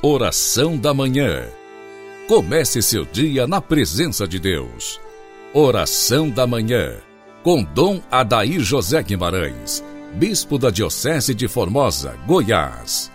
Oração 0.00 0.78
da 0.78 0.94
Manhã. 0.94 1.48
Comece 2.28 2.80
seu 2.80 3.04
dia 3.04 3.48
na 3.48 3.60
presença 3.60 4.28
de 4.28 4.38
Deus. 4.38 5.00
Oração 5.52 6.30
da 6.30 6.46
Manhã. 6.46 6.98
Com 7.42 7.64
Dom 7.64 8.00
Adair 8.08 8.60
José 8.60 9.02
Guimarães, 9.02 9.82
Bispo 10.14 10.56
da 10.56 10.70
Diocese 10.70 11.34
de 11.34 11.48
Formosa, 11.48 12.16
Goiás. 12.28 13.10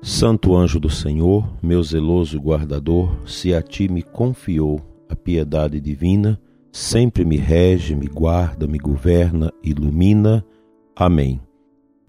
Santo 0.00 0.56
anjo 0.56 0.78
do 0.78 0.88
Senhor, 0.88 1.52
meu 1.60 1.82
zeloso 1.82 2.38
guardador, 2.38 3.10
se 3.26 3.52
a 3.52 3.60
ti 3.60 3.88
me 3.88 4.04
confiou 4.04 4.80
a 5.08 5.16
piedade 5.16 5.80
divina, 5.80 6.40
sempre 6.72 7.24
me 7.24 7.36
rege, 7.36 7.94
me 7.94 8.06
guarda, 8.06 8.66
me 8.66 8.78
governa, 8.78 9.52
ilumina. 9.62 10.44
Amém. 10.94 11.40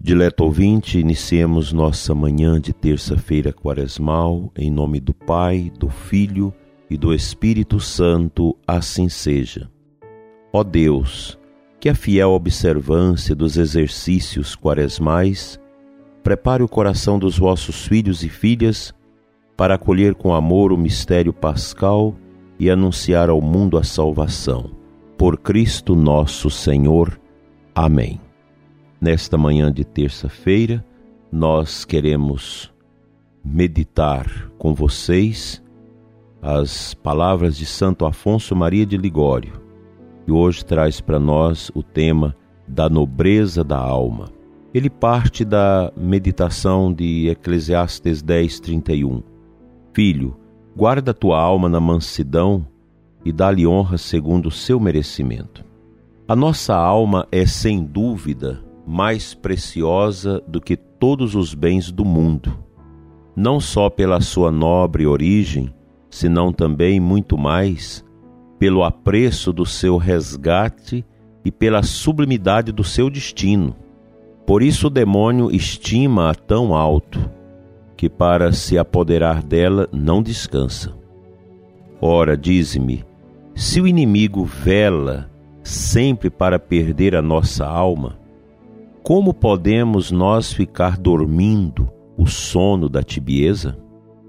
Dileto 0.00 0.44
ouvinte, 0.44 0.98
iniciemos 0.98 1.72
nossa 1.72 2.14
manhã 2.14 2.60
de 2.60 2.72
terça-feira 2.72 3.52
quaresmal, 3.52 4.50
em 4.56 4.70
nome 4.70 4.98
do 4.98 5.12
Pai, 5.12 5.70
do 5.78 5.90
Filho 5.90 6.54
e 6.88 6.96
do 6.96 7.12
Espírito 7.12 7.78
Santo, 7.78 8.56
assim 8.66 9.08
seja. 9.08 9.70
Ó 10.52 10.64
Deus, 10.64 11.38
que 11.78 11.88
a 11.88 11.94
fiel 11.94 12.30
observância 12.30 13.34
dos 13.34 13.56
exercícios 13.56 14.56
quaresmais 14.56 15.60
prepare 16.22 16.62
o 16.62 16.68
coração 16.68 17.18
dos 17.18 17.38
vossos 17.38 17.86
filhos 17.86 18.22
e 18.22 18.28
filhas 18.28 18.94
para 19.56 19.74
acolher 19.74 20.14
com 20.14 20.34
amor 20.34 20.72
o 20.72 20.78
mistério 20.78 21.32
pascal 21.32 22.16
e 22.60 22.68
anunciar 22.68 23.30
ao 23.30 23.40
mundo 23.40 23.78
a 23.78 23.82
salvação. 23.82 24.70
Por 25.16 25.38
Cristo 25.38 25.96
nosso 25.96 26.50
Senhor. 26.50 27.18
Amém. 27.74 28.20
Nesta 29.00 29.38
manhã 29.38 29.72
de 29.72 29.82
terça-feira, 29.82 30.84
nós 31.32 31.86
queremos 31.86 32.70
meditar 33.42 34.50
com 34.58 34.74
vocês 34.74 35.62
as 36.42 36.92
palavras 36.92 37.56
de 37.56 37.64
Santo 37.64 38.04
Afonso 38.04 38.54
Maria 38.54 38.84
de 38.84 38.98
Ligório, 38.98 39.54
que 40.26 40.30
hoje 40.30 40.62
traz 40.62 41.00
para 41.00 41.18
nós 41.18 41.70
o 41.74 41.82
tema 41.82 42.36
da 42.68 42.90
nobreza 42.90 43.64
da 43.64 43.78
alma. 43.78 44.28
Ele 44.74 44.90
parte 44.90 45.46
da 45.46 45.90
meditação 45.96 46.92
de 46.92 47.28
Eclesiastes 47.28 48.20
10, 48.20 48.60
31. 48.60 49.22
Filho, 49.94 50.36
guarda 50.76 51.12
tua 51.12 51.40
alma 51.40 51.68
na 51.68 51.80
mansidão 51.80 52.66
e 53.24 53.32
dá-lhe 53.32 53.66
honra 53.66 53.98
segundo 53.98 54.46
o 54.46 54.50
seu 54.50 54.80
merecimento. 54.80 55.64
A 56.26 56.36
nossa 56.36 56.74
alma 56.74 57.26
é, 57.30 57.44
sem 57.44 57.84
dúvida, 57.84 58.62
mais 58.86 59.34
preciosa 59.34 60.42
do 60.46 60.60
que 60.60 60.76
todos 60.76 61.34
os 61.34 61.54
bens 61.54 61.90
do 61.90 62.04
mundo, 62.04 62.56
não 63.34 63.60
só 63.60 63.90
pela 63.90 64.20
sua 64.20 64.50
nobre 64.50 65.06
origem, 65.06 65.72
senão 66.08 66.52
também 66.52 67.00
muito 67.00 67.36
mais 67.36 68.04
pelo 68.58 68.84
apreço 68.84 69.52
do 69.52 69.64
seu 69.64 69.96
resgate 69.96 71.04
e 71.44 71.50
pela 71.50 71.82
sublimidade 71.82 72.72
do 72.72 72.84
seu 72.84 73.08
destino. 73.08 73.74
Por 74.46 74.62
isso 74.62 74.88
o 74.88 74.90
demônio 74.90 75.50
estima-a 75.50 76.34
tão 76.34 76.74
alto 76.74 77.39
que 78.00 78.08
para 78.08 78.50
se 78.50 78.78
apoderar 78.78 79.42
dela 79.42 79.86
não 79.92 80.22
descansa. 80.22 80.94
Ora, 82.00 82.34
dize-me, 82.34 83.04
se 83.54 83.78
o 83.78 83.86
inimigo 83.86 84.42
vela 84.42 85.30
sempre 85.62 86.30
para 86.30 86.58
perder 86.58 87.14
a 87.14 87.20
nossa 87.20 87.66
alma, 87.66 88.18
como 89.02 89.34
podemos 89.34 90.10
nós 90.10 90.50
ficar 90.50 90.96
dormindo 90.96 91.90
o 92.16 92.26
sono 92.26 92.88
da 92.88 93.02
tibieza? 93.02 93.76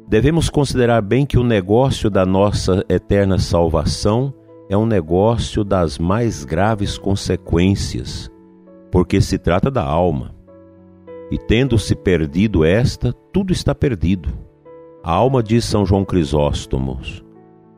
Devemos 0.06 0.50
considerar 0.50 1.02
bem 1.02 1.26
que 1.26 1.40
o 1.40 1.44
negócio 1.46 2.10
da 2.10 2.26
nossa 2.26 2.84
eterna 2.90 3.40
salvação 3.40 4.34
é 4.70 4.76
um 4.76 4.86
negócio 4.86 5.64
das 5.64 5.98
mais 5.98 6.44
graves 6.44 6.98
consequências, 6.98 8.30
porque 8.92 9.22
se 9.22 9.40
trata 9.40 9.72
da 9.72 9.82
alma 9.82 10.41
e 11.32 11.38
tendo-se 11.38 11.96
perdido 11.96 12.66
esta, 12.66 13.14
tudo 13.32 13.54
está 13.54 13.74
perdido. 13.74 14.30
A 15.02 15.14
alma 15.14 15.42
de 15.42 15.62
São 15.62 15.86
João 15.86 16.04
Crisóstomo 16.04 17.00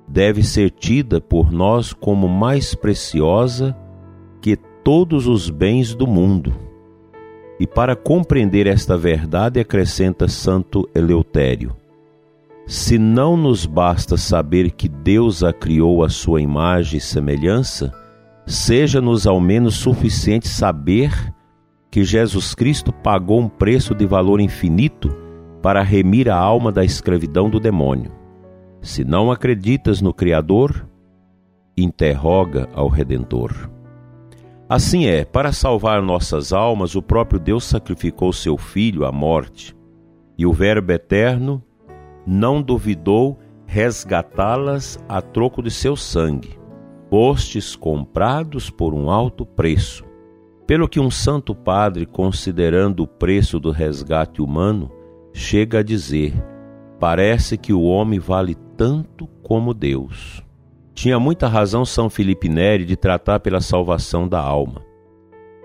deve 0.07 0.43
ser 0.43 0.71
tida 0.71 1.21
por 1.21 1.51
nós 1.51 1.93
como 1.93 2.27
mais 2.27 2.73
preciosa 2.73 3.77
que 4.41 4.57
todos 4.83 5.27
os 5.27 5.49
bens 5.49 5.93
do 5.93 6.07
mundo. 6.07 6.53
E 7.59 7.67
para 7.67 7.95
compreender 7.95 8.67
esta 8.67 8.97
verdade, 8.97 9.59
acrescenta 9.59 10.27
Santo 10.27 10.89
Eleutério: 10.93 11.75
se 12.65 12.97
não 12.97 13.37
nos 13.37 13.65
basta 13.65 14.17
saber 14.17 14.71
que 14.71 14.89
Deus 14.89 15.43
a 15.43 15.53
criou 15.53 16.03
à 16.03 16.09
sua 16.09 16.41
imagem 16.41 16.97
e 16.97 17.01
semelhança, 17.01 17.93
seja-nos 18.45 19.27
ao 19.27 19.39
menos 19.39 19.75
suficiente 19.75 20.47
saber 20.47 21.33
que 21.93 22.03
Jesus 22.03 22.55
Cristo 22.55 22.91
pagou 22.91 23.39
um 23.39 23.47
preço 23.47 23.93
de 23.93 24.03
valor 24.07 24.41
infinito 24.41 25.15
para 25.61 25.83
remir 25.83 26.27
a 26.27 26.35
alma 26.35 26.71
da 26.71 26.83
escravidão 26.83 27.51
do 27.51 27.59
demônio. 27.59 28.11
Se 28.81 29.03
não 29.03 29.31
acreditas 29.31 30.01
no 30.01 30.11
Criador, 30.11 30.89
interroga 31.77 32.67
ao 32.73 32.87
Redentor. 32.87 33.69
Assim 34.67 35.05
é, 35.05 35.23
para 35.23 35.53
salvar 35.53 36.01
nossas 36.01 36.51
almas, 36.51 36.95
o 36.95 37.01
próprio 37.03 37.39
Deus 37.39 37.63
sacrificou 37.63 38.33
seu 38.33 38.57
Filho 38.57 39.05
à 39.05 39.11
morte, 39.11 39.77
e 40.35 40.47
o 40.47 40.51
Verbo 40.51 40.93
eterno 40.93 41.61
não 42.25 42.59
duvidou 42.59 43.37
resgatá-las 43.67 44.97
a 45.07 45.21
troco 45.21 45.61
de 45.61 45.69
seu 45.69 45.95
sangue. 45.95 46.57
Postes 47.07 47.75
comprados 47.75 48.71
por 48.71 48.95
um 48.95 49.11
alto 49.11 49.45
preço 49.45 50.11
pelo 50.65 50.87
que 50.87 50.99
um 50.99 51.11
santo 51.11 51.53
padre, 51.53 52.05
considerando 52.05 53.03
o 53.03 53.07
preço 53.07 53.59
do 53.59 53.71
resgate 53.71 54.41
humano, 54.41 54.91
chega 55.33 55.79
a 55.79 55.83
dizer: 55.83 56.33
parece 56.99 57.57
que 57.57 57.73
o 57.73 57.83
homem 57.83 58.19
vale 58.19 58.55
tanto 58.77 59.27
como 59.41 59.73
Deus. 59.73 60.43
Tinha 60.93 61.19
muita 61.19 61.47
razão 61.47 61.83
São 61.83 62.09
Felipe 62.09 62.47
Neri 62.47 62.85
de 62.85 62.95
tratar 62.95 63.39
pela 63.39 63.59
salvação 63.59 64.27
da 64.27 64.39
alma. 64.39 64.81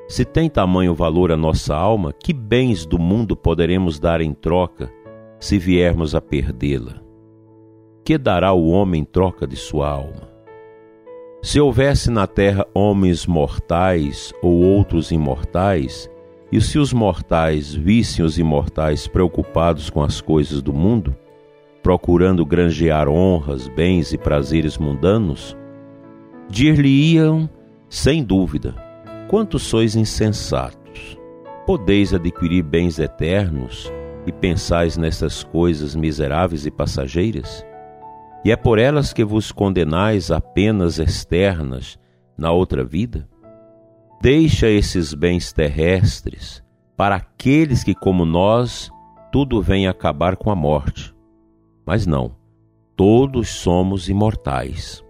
Se 0.09 0.25
tem 0.25 0.49
tamanho 0.49 0.95
valor 0.95 1.31
a 1.31 1.37
nossa 1.37 1.77
alma, 1.77 2.15
que 2.15 2.33
bens 2.33 2.87
do 2.87 2.99
mundo 2.99 3.37
poderemos 3.37 4.01
dar 4.01 4.23
em 4.23 4.33
troca 4.33 4.91
se 5.39 5.59
viermos 5.59 6.15
a 6.15 6.21
perdê-la? 6.21 7.03
Que 8.05 8.17
dará 8.17 8.53
o 8.55 8.69
homem 8.69 9.03
em 9.03 9.05
troca 9.05 9.47
de 9.47 9.55
sua 9.55 9.91
alma? 9.91 10.28
Se 11.41 11.61
houvesse 11.61 12.11
na 12.11 12.27
terra 12.27 12.67
homens 12.75 13.25
mortais 13.25 14.33
ou 14.43 14.57
outros 14.57 15.13
imortais, 15.13 16.11
e 16.51 16.61
se 16.61 16.79
os 16.79 16.93
mortais 16.93 17.73
vissem 17.73 18.25
os 18.25 18.39
imortais 18.39 19.07
preocupados 19.07 19.89
com 19.89 20.03
as 20.03 20.21
coisas 20.21 20.61
do 20.61 20.73
mundo, 20.73 21.15
procurando 21.83 22.45
granjear 22.45 23.09
honras, 23.09 23.69
bens 23.69 24.13
e 24.13 24.19
prazeres 24.19 24.77
mundanos, 24.77 25.57
dir-lhe-iam, 26.49 27.49
sem 27.89 28.25
dúvida, 28.25 28.75
quantos 29.29 29.63
sois 29.63 29.95
insensatos! 29.95 31.19
Podeis 31.65 32.13
adquirir 32.15 32.63
bens 32.63 32.99
eternos 32.99 33.93
e 34.27 34.33
pensais 34.33 34.97
nessas 34.97 35.45
coisas 35.45 35.95
miseráveis 35.95 36.67
e 36.67 36.71
passageiras? 36.71 37.65
E 38.45 38.53
é 38.53 38.57
por 38.57 38.79
elas 38.79 39.13
que 39.13 39.25
vos 39.25 39.51
condenais 39.51 40.31
a 40.31 40.41
penas 40.41 40.99
externas 40.99 41.99
na 42.37 42.53
outra 42.53 42.85
vida? 42.85 43.29
Deixa 44.21 44.69
esses 44.69 45.15
bens 45.15 45.53
terrestres 45.53 46.63
para 46.97 47.17
aqueles 47.17 47.85
que, 47.85 47.95
como 47.95 48.25
nós, 48.25 48.91
tudo 49.31 49.63
vem 49.63 49.87
acabar 49.87 50.37
com 50.37 50.51
a 50.51 50.57
morte. 50.57 51.15
Mas 51.87 52.07
não, 52.07 52.35
todos 52.97 53.49
somos 53.49 54.09
imortais. 54.09 55.05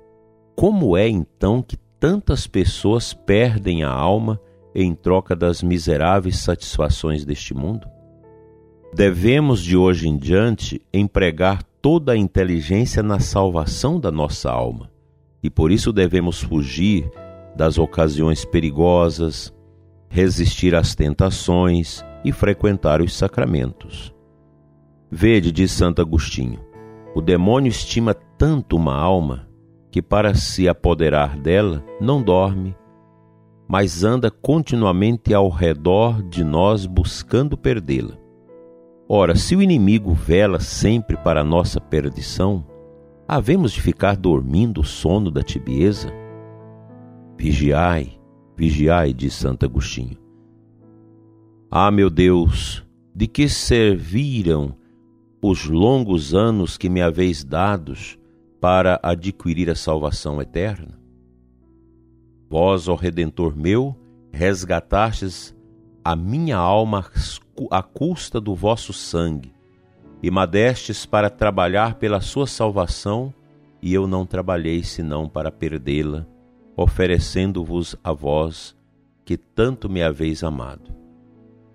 Como 0.54 0.96
é 0.96 1.08
então 1.08 1.62
que 1.62 1.76
tantas 1.98 2.46
pessoas 2.46 3.14
perdem 3.14 3.82
a 3.82 3.90
alma 3.90 4.40
em 4.74 4.94
troca 4.94 5.34
das 5.34 5.62
miseráveis 5.62 6.38
satisfações 6.38 7.24
deste 7.24 7.54
mundo? 7.54 7.88
Devemos 8.94 9.62
de 9.62 9.76
hoje 9.76 10.08
em 10.08 10.16
diante 10.16 10.80
empregar 10.92 11.62
toda 11.80 12.12
a 12.12 12.16
inteligência 12.16 13.02
na 13.02 13.20
salvação 13.20 13.98
da 13.98 14.10
nossa 14.10 14.50
alma. 14.50 14.90
E 15.42 15.48
por 15.48 15.70
isso 15.70 15.92
devemos 15.92 16.42
fugir 16.42 17.10
das 17.56 17.78
ocasiões 17.78 18.44
perigosas, 18.44 19.52
resistir 20.08 20.74
às 20.74 20.94
tentações 20.94 22.04
e 22.24 22.32
frequentar 22.32 23.00
os 23.00 23.14
sacramentos. 23.14 24.14
Vede, 25.10 25.52
diz 25.52 25.70
Santo 25.70 26.02
Agostinho, 26.02 26.60
o 27.14 27.20
demônio 27.20 27.70
estima 27.70 28.14
tanto 28.14 28.76
uma 28.76 28.94
alma 28.94 29.48
que, 29.90 30.02
para 30.02 30.34
se 30.34 30.68
apoderar 30.68 31.38
dela, 31.38 31.84
não 32.00 32.22
dorme, 32.22 32.76
mas 33.66 34.04
anda 34.04 34.30
continuamente 34.30 35.32
ao 35.34 35.48
redor 35.48 36.22
de 36.22 36.44
nós 36.44 36.86
buscando 36.86 37.56
perdê-la. 37.56 38.16
Ora, 39.10 39.34
se 39.34 39.56
o 39.56 39.62
inimigo 39.62 40.12
vela 40.12 40.60
sempre 40.60 41.16
para 41.16 41.42
nossa 41.42 41.80
perdição, 41.80 42.62
havemos 43.26 43.72
de 43.72 43.80
ficar 43.80 44.14
dormindo 44.14 44.82
o 44.82 44.84
sono 44.84 45.30
da 45.30 45.42
tibieza? 45.42 46.12
Vigiai, 47.38 48.20
vigiai, 48.54 49.14
diz 49.14 49.32
Santo 49.32 49.64
Agostinho. 49.64 50.18
Ah, 51.70 51.90
meu 51.90 52.10
Deus, 52.10 52.84
de 53.14 53.26
que 53.26 53.48
serviram 53.48 54.76
os 55.42 55.64
longos 55.64 56.34
anos 56.34 56.76
que 56.76 56.90
me 56.90 57.00
haveis 57.00 57.42
dados 57.42 58.18
para 58.60 59.00
adquirir 59.02 59.70
a 59.70 59.74
salvação 59.74 60.42
eterna? 60.42 61.00
Vós, 62.50 62.88
ó 62.88 62.94
Redentor 62.94 63.56
meu, 63.56 63.96
resgatastes 64.30 65.56
a 66.08 66.16
minha 66.16 66.56
alma 66.56 67.04
à 67.70 67.82
custa 67.82 68.40
do 68.40 68.54
vosso 68.54 68.94
sangue, 68.94 69.52
e 70.22 70.30
madestes 70.30 71.04
para 71.04 71.28
trabalhar 71.28 71.96
pela 71.96 72.18
sua 72.22 72.46
salvação, 72.46 73.30
e 73.82 73.92
eu 73.92 74.06
não 74.06 74.24
trabalhei 74.24 74.82
senão 74.82 75.28
para 75.28 75.52
perdê-la, 75.52 76.26
oferecendo-vos 76.74 77.94
a 78.02 78.10
vós, 78.10 78.74
que 79.22 79.36
tanto 79.36 79.86
me 79.90 80.02
haveis 80.02 80.42
amado. 80.42 80.96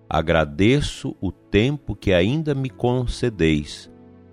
Agradeço 0.09 1.15
o 1.21 1.31
tempo 1.31 1.95
que 1.95 2.12
ainda 2.12 2.56
me 2.56 2.71
concedeis 2.71 3.88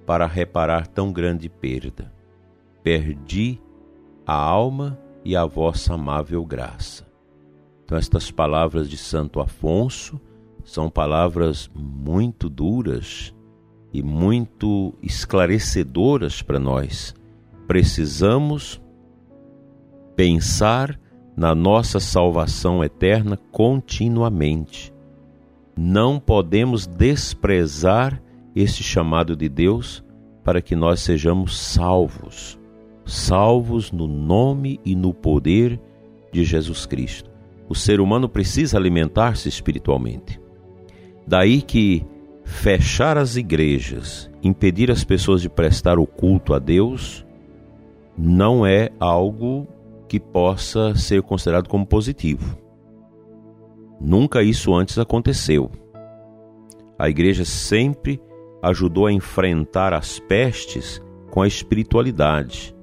para 0.06 0.26
reparar 0.26 0.86
tão 0.86 1.12
grande 1.12 1.50
perda. 1.50 2.10
Perdi 2.82 3.60
a 4.26 4.32
alma 4.32 4.98
e 5.22 5.36
a 5.36 5.44
vossa 5.44 5.92
amável 5.92 6.42
graça. 6.42 7.09
Então, 7.90 7.98
estas 7.98 8.30
palavras 8.30 8.88
de 8.88 8.96
Santo 8.96 9.40
Afonso 9.40 10.20
são 10.62 10.88
palavras 10.88 11.68
muito 11.74 12.48
duras 12.48 13.34
e 13.92 14.00
muito 14.00 14.94
esclarecedoras 15.02 16.40
para 16.40 16.60
nós. 16.60 17.12
Precisamos 17.66 18.80
pensar 20.14 21.00
na 21.36 21.52
nossa 21.52 21.98
salvação 21.98 22.84
eterna 22.84 23.36
continuamente. 23.50 24.94
Não 25.76 26.20
podemos 26.20 26.86
desprezar 26.86 28.22
este 28.54 28.84
chamado 28.84 29.34
de 29.34 29.48
Deus 29.48 30.04
para 30.44 30.62
que 30.62 30.76
nós 30.76 31.00
sejamos 31.00 31.58
salvos, 31.58 32.56
salvos 33.04 33.90
no 33.90 34.06
nome 34.06 34.78
e 34.84 34.94
no 34.94 35.12
poder 35.12 35.80
de 36.32 36.44
Jesus 36.44 36.86
Cristo. 36.86 37.29
O 37.70 37.74
ser 37.76 38.00
humano 38.00 38.28
precisa 38.28 38.76
alimentar-se 38.76 39.48
espiritualmente. 39.48 40.40
Daí 41.24 41.62
que 41.62 42.04
fechar 42.44 43.16
as 43.16 43.36
igrejas, 43.36 44.28
impedir 44.42 44.90
as 44.90 45.04
pessoas 45.04 45.40
de 45.40 45.48
prestar 45.48 45.96
o 45.96 46.04
culto 46.04 46.52
a 46.52 46.58
Deus, 46.58 47.24
não 48.18 48.66
é 48.66 48.90
algo 48.98 49.68
que 50.08 50.18
possa 50.18 50.96
ser 50.96 51.22
considerado 51.22 51.68
como 51.68 51.86
positivo. 51.86 52.58
Nunca 54.00 54.42
isso 54.42 54.74
antes 54.74 54.98
aconteceu. 54.98 55.70
A 56.98 57.08
igreja 57.08 57.44
sempre 57.44 58.20
ajudou 58.60 59.06
a 59.06 59.12
enfrentar 59.12 59.94
as 59.94 60.18
pestes 60.18 61.00
com 61.30 61.40
a 61.40 61.46
espiritualidade, 61.46 62.74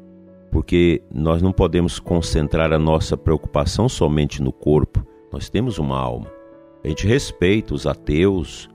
porque 0.52 1.02
nós 1.14 1.42
não 1.42 1.52
podemos 1.52 2.00
concentrar 2.00 2.72
a 2.72 2.80
nossa 2.80 3.18
preocupação 3.18 3.88
somente 3.88 4.42
no 4.42 4.52
corpo, 4.52 5.06
nós 5.32 5.50
temos 5.50 5.78
uma 5.78 5.98
alma. 5.98 6.32
A 6.84 6.88
gente 6.88 7.06
respeita 7.06 7.74
os 7.74 7.86
ateus, 7.86 8.70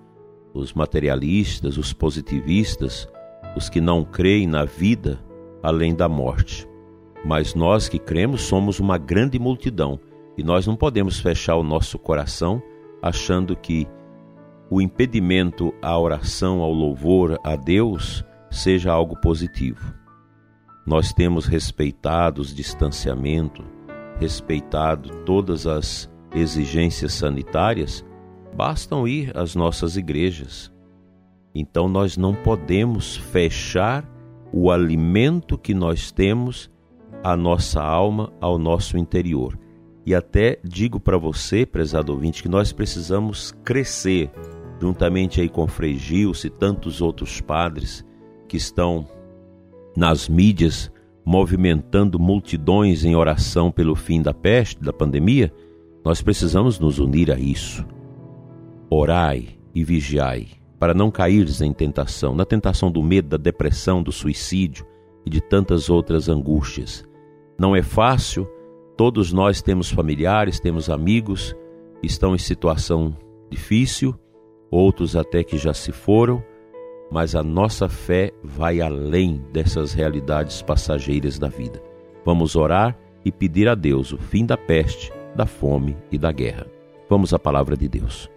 os 0.52 0.72
materialistas, 0.72 1.78
os 1.78 1.92
positivistas, 1.92 3.08
os 3.56 3.68
que 3.68 3.80
não 3.80 4.04
creem 4.04 4.46
na 4.46 4.64
vida 4.64 5.18
além 5.62 5.94
da 5.94 6.08
morte. 6.08 6.68
Mas 7.24 7.54
nós 7.54 7.88
que 7.88 7.98
cremos 7.98 8.42
somos 8.42 8.80
uma 8.80 8.98
grande 8.98 9.38
multidão 9.38 9.98
e 10.36 10.42
nós 10.42 10.66
não 10.66 10.76
podemos 10.76 11.20
fechar 11.20 11.56
o 11.56 11.62
nosso 11.62 11.98
coração 11.98 12.62
achando 13.00 13.56
que 13.56 13.86
o 14.70 14.80
impedimento 14.80 15.72
à 15.82 15.98
oração, 15.98 16.60
ao 16.60 16.72
louvor 16.72 17.38
a 17.44 17.56
Deus 17.56 18.24
seja 18.50 18.92
algo 18.92 19.16
positivo. 19.20 20.01
Nós 20.84 21.12
temos 21.12 21.46
respeitado 21.46 22.40
os 22.40 22.54
distanciamentos, 22.54 23.64
respeitado 24.18 25.10
todas 25.24 25.66
as 25.66 26.10
exigências 26.34 27.12
sanitárias, 27.12 28.04
bastam 28.54 29.06
ir 29.06 29.36
às 29.36 29.54
nossas 29.54 29.96
igrejas. 29.96 30.72
Então 31.54 31.88
nós 31.88 32.16
não 32.16 32.34
podemos 32.34 33.16
fechar 33.16 34.08
o 34.52 34.70
alimento 34.70 35.56
que 35.56 35.72
nós 35.72 36.10
temos 36.10 36.70
à 37.22 37.36
nossa 37.36 37.80
alma, 37.80 38.32
ao 38.40 38.58
nosso 38.58 38.98
interior. 38.98 39.58
E 40.04 40.14
até 40.14 40.58
digo 40.64 40.98
para 40.98 41.16
você, 41.16 41.64
prezado 41.64 42.12
ouvinte, 42.12 42.42
que 42.42 42.48
nós 42.48 42.72
precisamos 42.72 43.52
crescer, 43.64 44.30
juntamente 44.80 45.40
aí 45.40 45.48
com 45.48 45.66
Frei 45.68 45.96
Gilson 45.96 46.48
e 46.48 46.50
tantos 46.50 47.00
outros 47.00 47.40
padres 47.40 48.04
que 48.48 48.56
estão 48.56 49.06
nas 49.96 50.28
mídias 50.28 50.90
movimentando 51.24 52.18
multidões 52.18 53.04
em 53.04 53.14
oração 53.14 53.70
pelo 53.70 53.94
fim 53.94 54.20
da 54.20 54.34
peste, 54.34 54.82
da 54.82 54.92
pandemia, 54.92 55.52
nós 56.04 56.20
precisamos 56.20 56.78
nos 56.78 56.98
unir 56.98 57.30
a 57.30 57.38
isso. 57.38 57.86
Orai 58.90 59.50
e 59.74 59.84
vigiai, 59.84 60.48
para 60.78 60.92
não 60.92 61.10
caires 61.10 61.60
em 61.60 61.72
tentação, 61.72 62.34
na 62.34 62.44
tentação 62.44 62.90
do 62.90 63.02
medo, 63.02 63.28
da 63.28 63.36
depressão, 63.36 64.02
do 64.02 64.10
suicídio 64.10 64.84
e 65.24 65.30
de 65.30 65.40
tantas 65.40 65.88
outras 65.88 66.28
angústias. 66.28 67.04
Não 67.58 67.76
é 67.76 67.82
fácil 67.82 68.48
Todos 68.96 69.32
nós 69.32 69.62
temos 69.62 69.90
familiares, 69.90 70.60
temos 70.60 70.90
amigos 70.90 71.56
que 72.00 72.06
estão 72.06 72.34
em 72.34 72.38
situação 72.38 73.16
difícil, 73.50 74.14
outros 74.70 75.16
até 75.16 75.42
que 75.42 75.56
já 75.56 75.72
se 75.72 75.92
foram, 75.92 76.40
mas 77.12 77.34
a 77.34 77.42
nossa 77.42 77.90
fé 77.90 78.32
vai 78.42 78.80
além 78.80 79.44
dessas 79.52 79.92
realidades 79.92 80.62
passageiras 80.62 81.38
da 81.38 81.46
vida. 81.46 81.80
Vamos 82.24 82.56
orar 82.56 82.98
e 83.22 83.30
pedir 83.30 83.68
a 83.68 83.74
Deus 83.74 84.14
o 84.14 84.18
fim 84.18 84.46
da 84.46 84.56
peste, 84.56 85.12
da 85.36 85.44
fome 85.44 85.94
e 86.10 86.16
da 86.16 86.32
guerra. 86.32 86.66
Vamos 87.10 87.34
à 87.34 87.38
palavra 87.38 87.76
de 87.76 87.86
Deus. 87.86 88.30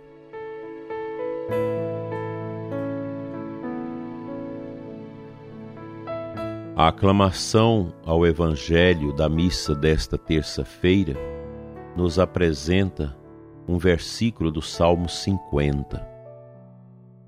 A 6.76 6.90
aclamação 6.90 7.94
ao 8.06 8.28
Evangelho 8.28 9.14
da 9.14 9.30
missa 9.30 9.74
desta 9.74 10.18
terça-feira 10.18 11.16
nos 11.96 12.20
apresenta 12.20 13.16
um 13.66 13.78
versículo 13.78 14.52
do 14.52 14.62
Salmo 14.62 15.08
50. 15.08 16.15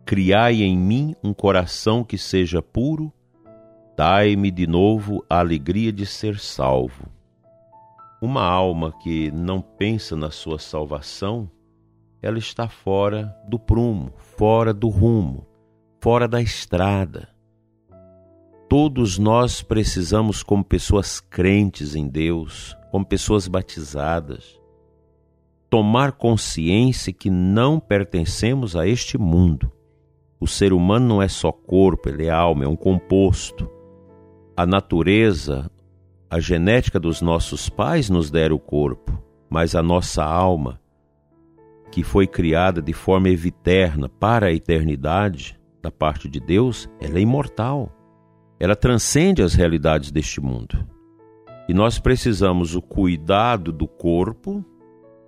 Criai 0.08 0.64
em 0.64 0.76
mim 0.76 1.16
um 1.24 1.34
coração 1.36 2.04
que 2.04 2.18
seja 2.18 2.64
puro, 2.64 3.14
dai-me 3.96 4.50
de 4.50 4.66
novo 4.66 5.24
a 5.30 5.38
alegria 5.38 5.94
de 5.94 6.08
ser 6.08 6.40
salvo. 6.40 7.08
Uma 8.20 8.42
alma 8.42 8.92
que 9.04 9.30
não 9.30 9.62
pensa 9.62 10.16
na 10.16 10.32
sua 10.32 10.58
salvação, 10.58 11.48
ela 12.20 12.40
está 12.40 12.68
fora 12.68 13.36
do 13.48 13.60
prumo, 13.60 14.12
fora 14.18 14.74
do 14.74 14.90
rumo, 14.90 15.46
fora 16.02 16.28
da 16.28 16.42
estrada 16.42 17.38
Todos 18.70 19.18
nós 19.18 19.62
precisamos, 19.62 20.44
como 20.44 20.62
pessoas 20.62 21.22
crentes 21.22 21.96
em 21.96 22.06
Deus, 22.06 22.76
como 22.92 23.06
pessoas 23.06 23.48
batizadas, 23.48 24.60
tomar 25.70 26.12
consciência 26.12 27.14
que 27.14 27.30
não 27.30 27.80
pertencemos 27.80 28.76
a 28.76 28.86
este 28.86 29.18
mundo. 29.18 29.72
O 30.40 30.48
ser 30.48 30.74
humano 30.74 31.08
não 31.08 31.22
é 31.22 31.28
só 31.28 31.52
corpo, 31.52 32.10
ele 32.10 32.26
é 32.26 32.30
alma, 32.30 32.66
é 32.66 32.68
um 32.68 32.76
composto. 32.76 33.70
A 34.56 34.66
natureza, 34.66 35.70
a 36.30 36.40
genética 36.40 37.00
dos 37.00 37.22
nossos 37.22 37.70
pais 37.70 38.10
nos 38.10 38.30
deram 38.30 38.56
o 38.56 38.60
corpo, 38.60 39.18
mas 39.50 39.76
a 39.76 39.82
nossa 39.82 40.24
alma, 40.24 40.80
que 41.92 42.04
foi 42.04 42.28
criada 42.28 42.82
de 42.82 42.94
forma 42.94 43.30
eviterna 43.30 44.08
para 44.10 44.48
a 44.48 44.54
eternidade, 44.54 45.60
da 45.82 45.92
parte 45.92 46.28
de 46.28 46.40
Deus, 46.40 46.90
ela 47.00 47.18
é 47.18 47.22
imortal 47.22 47.98
ela 48.60 48.76
transcende 48.76 49.42
as 49.42 49.54
realidades 49.54 50.12
deste 50.12 50.42
mundo. 50.42 50.86
E 51.68 51.74
nós 51.74 52.00
precisamos 52.00 52.76
o 52.76 52.82
cuidado 52.82 53.72
do 53.72 53.88
corpo, 53.88 54.64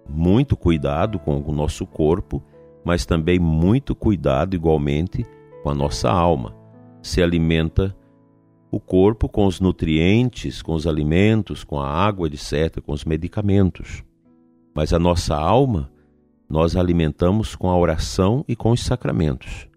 muito 0.08 0.56
cuidado 0.58 1.20
com 1.20 1.38
o 1.40 1.52
nosso 1.54 1.86
corpo, 1.86 2.44
mas 2.90 3.06
também 3.06 3.38
muito 3.38 3.94
cuidado 3.94 4.56
igualmente 4.56 5.24
com 5.62 5.70
a 5.70 5.76
nossa 5.76 6.10
alma. 6.10 6.56
Se 7.04 7.22
alimenta 7.22 7.96
o 8.72 8.80
corpo 8.80 9.30
com 9.30 9.46
os 9.46 9.60
nutrientes, 9.60 10.64
com 10.64 10.74
os 10.74 10.88
alimentos, 10.88 11.64
com 11.64 11.80
a 11.80 11.88
água, 11.88 12.28
etc., 12.28 12.82
com 12.82 12.92
os 12.92 13.06
medicamentos. 13.06 14.04
mas 14.74 14.92
a 14.92 14.98
nossa 14.98 15.36
alma 15.36 15.92
nós 16.50 16.76
alimentamos 16.76 17.56
com 17.56 17.70
a 17.70 17.78
oração 17.78 18.44
e 18.48 18.56
com 18.56 18.72
os 18.72 18.82
sacramentos. 18.82 19.68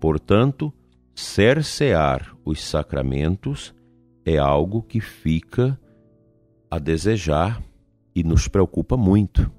Portanto, 0.00 0.72
cercear 1.14 2.34
os 2.44 2.60
sacramentos 2.60 3.72
é 4.24 4.36
algo 4.36 4.82
que 4.82 5.00
fica 5.00 5.78
a 6.68 6.80
desejar 6.80 7.62
e 8.16 8.24
nos 8.24 8.48
preocupa 8.48 8.96
muito. 8.96 9.57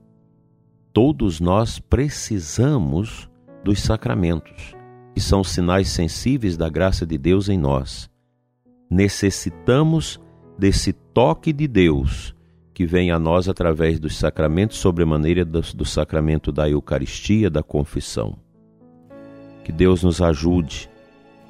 Todos 1.01 1.39
nós 1.39 1.79
precisamos 1.79 3.29
dos 3.63 3.79
sacramentos, 3.79 4.75
que 5.13 5.21
são 5.21 5.45
sinais 5.45 5.87
sensíveis 5.87 6.57
da 6.57 6.67
graça 6.67 7.05
de 7.05 7.17
Deus 7.17 7.47
em 7.47 7.57
nós. 7.57 8.09
Necessitamos 8.91 10.19
desse 10.57 10.91
toque 10.91 11.53
de 11.53 11.69
Deus 11.69 12.35
que 12.73 12.85
vem 12.85 13.11
a 13.11 13.17
nós 13.17 13.47
através 13.47 13.97
dos 13.97 14.17
sacramentos, 14.17 14.75
sobremaneira 14.75 15.45
do, 15.45 15.85
sacramento 15.85 16.51
da 16.51 16.69
Eucaristia, 16.69 17.49
da 17.49 17.63
confissão. 17.63 18.37
Que 19.63 19.71
Deus 19.71 20.03
nos 20.03 20.21
ajude 20.21 20.89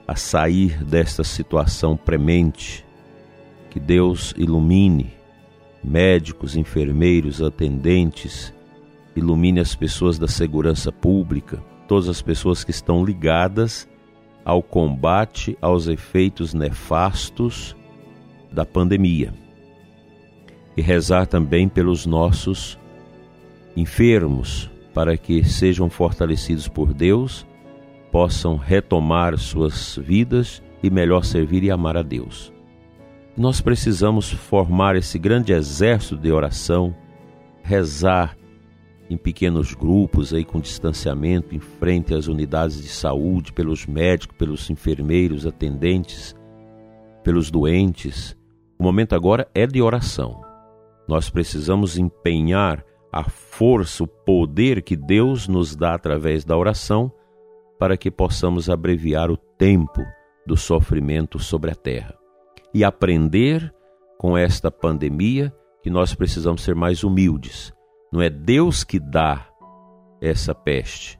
a 0.07 0.15
sair 0.15 0.83
desta 0.83 1.23
situação 1.23 1.97
premente. 1.97 2.85
Que 3.71 3.79
Deus 3.79 4.31
ilumine 4.37 5.11
médicos, 5.83 6.55
enfermeiros, 6.55 7.41
atendentes, 7.41 8.53
ilumine 9.19 9.59
as 9.59 9.75
pessoas 9.75 10.17
da 10.17 10.27
segurança 10.27 10.91
pública, 10.91 11.63
todas 11.87 12.09
as 12.09 12.21
pessoas 12.21 12.63
que 12.63 12.71
estão 12.71 13.03
ligadas 13.05 13.87
ao 14.43 14.63
combate 14.63 15.57
aos 15.61 15.87
efeitos 15.87 16.53
nefastos 16.53 17.75
da 18.51 18.65
pandemia. 18.65 19.33
E 20.75 20.81
rezar 20.81 21.27
também 21.27 21.67
pelos 21.67 22.05
nossos 22.05 22.79
enfermos, 23.75 24.69
para 24.93 25.17
que 25.17 25.43
sejam 25.43 25.89
fortalecidos 25.89 26.67
por 26.67 26.93
Deus, 26.93 27.45
possam 28.11 28.55
retomar 28.55 29.37
suas 29.37 29.97
vidas 30.01 30.63
e 30.81 30.89
melhor 30.89 31.23
servir 31.23 31.63
e 31.63 31.71
amar 31.71 31.95
a 31.95 32.01
Deus. 32.01 32.51
Nós 33.37 33.61
precisamos 33.61 34.31
formar 34.31 34.95
esse 34.95 35.19
grande 35.19 35.53
exército 35.53 36.17
de 36.17 36.31
oração, 36.31 36.95
rezar 37.61 38.35
em 39.09 39.17
pequenos 39.17 39.73
grupos 39.73 40.33
aí 40.33 40.45
com 40.45 40.59
distanciamento 40.59 41.55
em 41.55 41.59
frente 41.59 42.13
às 42.13 42.27
unidades 42.27 42.81
de 42.81 42.87
saúde, 42.87 43.51
pelos 43.51 43.85
médicos, 43.87 44.37
pelos 44.37 44.69
enfermeiros, 44.69 45.47
atendentes, 45.47 46.35
pelos 47.23 47.49
doentes. 47.49 48.37
O 48.77 48.83
momento 48.83 49.15
agora 49.15 49.49
é 49.53 49.65
de 49.65 49.81
oração. 49.81 50.41
Nós 51.07 51.29
precisamos 51.29 51.97
empenhar 51.97 52.85
a 53.11 53.23
força, 53.23 54.03
o 54.03 54.07
poder 54.07 54.83
que 54.83 54.95
Deus 54.95 55.47
nos 55.47 55.75
dá 55.75 55.95
através 55.95 56.45
da 56.45 56.55
oração 56.55 57.11
para 57.79 57.97
que 57.97 58.11
possamos 58.11 58.69
abreviar 58.69 59.31
o 59.31 59.37
tempo 59.37 60.05
do 60.45 60.55
sofrimento 60.55 61.39
sobre 61.39 61.71
a 61.71 61.75
terra 61.75 62.15
e 62.73 62.83
aprender 62.83 63.73
com 64.17 64.37
esta 64.37 64.69
pandemia 64.69 65.51
que 65.81 65.89
nós 65.89 66.13
precisamos 66.13 66.61
ser 66.61 66.75
mais 66.75 67.03
humildes. 67.03 67.73
Não 68.11 68.21
é 68.21 68.29
Deus 68.29 68.83
que 68.83 68.99
dá 68.99 69.47
essa 70.21 70.53
peste, 70.53 71.19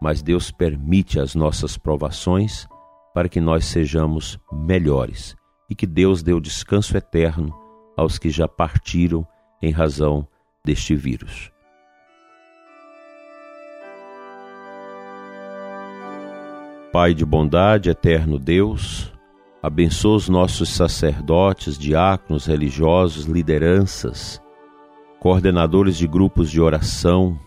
mas 0.00 0.22
Deus 0.22 0.50
permite 0.50 1.18
as 1.18 1.34
nossas 1.34 1.78
provações 1.78 2.66
para 3.14 3.28
que 3.28 3.40
nós 3.40 3.64
sejamos 3.64 4.38
melhores 4.52 5.34
e 5.70 5.74
que 5.74 5.86
Deus 5.86 6.22
dê 6.22 6.32
o 6.32 6.40
descanso 6.40 6.96
eterno 6.96 7.54
aos 7.96 8.18
que 8.18 8.30
já 8.30 8.46
partiram 8.46 9.26
em 9.62 9.72
razão 9.72 10.28
deste 10.64 10.94
vírus. 10.94 11.50
Pai 16.92 17.14
de 17.14 17.24
bondade, 17.24 17.90
eterno 17.90 18.38
Deus, 18.38 19.12
Abençoa 19.66 20.14
os 20.14 20.28
nossos 20.28 20.68
sacerdotes, 20.68 21.76
diáconos, 21.76 22.46
religiosos, 22.46 23.24
lideranças, 23.24 24.40
coordenadores 25.20 25.96
de 25.96 26.06
grupos 26.06 26.50
de 26.50 26.60
oração, 26.60 27.38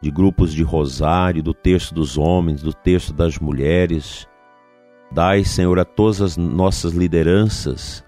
de 0.00 0.10
grupos 0.10 0.52
de 0.52 0.62
rosário, 0.62 1.42
do 1.42 1.54
terço 1.54 1.94
dos 1.94 2.18
homens, 2.18 2.62
do 2.62 2.72
terço 2.72 3.12
das 3.12 3.38
mulheres. 3.38 4.28
Dai, 5.10 5.44
Senhor, 5.44 5.78
a 5.78 5.84
todas 5.84 6.20
as 6.20 6.36
nossas 6.36 6.92
lideranças 6.92 8.04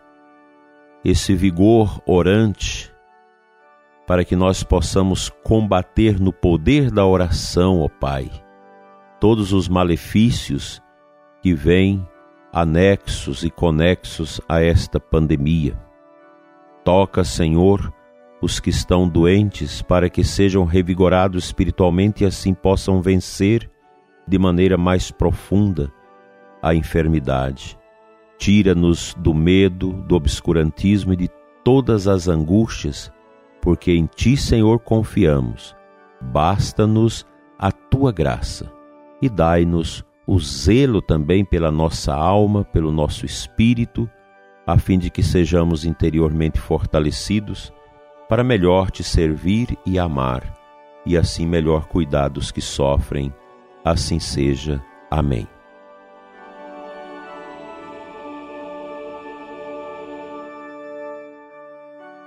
esse 1.05 1.35
vigor 1.35 2.03
orante 2.05 2.93
para 4.09 4.25
que 4.25 4.35
nós 4.35 4.65
possamos 4.65 5.29
combater 5.43 6.19
no 6.19 6.33
poder 6.33 6.91
da 6.91 7.07
oração, 7.07 7.81
ó 7.81 7.89
Pai, 7.89 8.29
todos 9.21 9.53
os 9.53 9.69
malefícios 9.69 10.83
que 11.41 11.55
vêm 11.55 12.07
anexos 12.53 13.45
e 13.45 13.51
conexos 13.51 14.41
a 14.49 14.61
esta 14.61 14.99
pandemia. 14.99 15.79
Toca, 16.85 17.23
Senhor, 17.23 17.93
os 18.41 18.61
que 18.61 18.71
estão 18.71 19.09
doentes 19.09 19.83
para 19.83 20.11
que 20.11 20.23
sejam 20.23 20.65
revigorados 20.65 21.47
espiritualmente 21.47 22.23
e 22.23 22.27
assim 22.27 22.53
possam 22.53 23.01
vencer 23.01 23.71
de 24.27 24.39
maneira 24.39 24.77
mais 24.77 25.11
profunda 25.11 25.93
a 26.63 26.75
enfermidade. 26.75 27.79
Tira-nos 28.39 29.15
do 29.15 29.33
medo, 29.33 29.93
do 29.93 30.15
obscurantismo 30.15 31.13
e 31.15 31.17
de 31.17 31.31
todas 31.65 32.07
as 32.07 32.29
angústias, 32.29 33.11
porque 33.63 33.93
em 33.93 34.07
Ti, 34.07 34.37
Senhor, 34.37 34.79
confiamos. 34.81 35.75
Basta-nos 36.21 37.27
a 37.59 37.73
Tua 37.73 38.13
graça 38.13 38.71
e 39.23 39.29
dai-nos 39.29 40.05
o 40.27 40.39
zelo 40.39 41.01
também 41.01 41.45
pela 41.45 41.71
nossa 41.71 42.15
alma, 42.15 42.65
pelo 42.65 42.93
nosso 42.93 43.25
espírito, 43.25 44.11
a 44.67 44.77
fim 44.77 44.99
de 44.99 45.09
que 45.09 45.23
sejamos 45.23 45.85
interiormente 45.85 46.61
fortalecidos 46.61 47.73
para 48.29 48.43
melhor 48.43 48.91
te 48.91 49.05
servir 49.05 49.79
e 49.87 49.99
amar, 49.99 50.43
e 51.05 51.17
assim 51.17 51.47
melhor 51.47 51.87
cuidar 51.87 52.29
dos 52.29 52.51
que 52.51 52.61
sofrem. 52.61 53.33
Assim 53.85 54.19
seja. 54.19 54.83
Amém. 55.11 55.47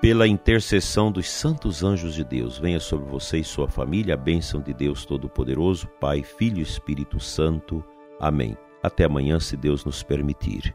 Pela 0.02 0.26
intercessão 0.26 1.12
dos 1.12 1.30
santos 1.30 1.84
anjos 1.84 2.16
de 2.16 2.24
Deus, 2.24 2.58
venha 2.58 2.80
sobre 2.80 3.06
você 3.10 3.40
e 3.40 3.44
sua 3.44 3.68
família 3.68 4.14
a 4.14 4.18
bênção 4.18 4.62
de 4.62 4.74
Deus 4.74 5.04
Todo-Poderoso, 5.04 5.90
Pai, 6.00 6.24
Filho 6.24 6.60
e 6.60 6.62
Espírito 6.62 7.20
Santo. 7.20 7.84
Amém. 8.18 8.58
Até 8.82 9.04
amanhã, 9.04 9.42
se 9.42 9.58
Deus 9.58 9.84
nos 9.84 10.02
permitir. 10.02 10.74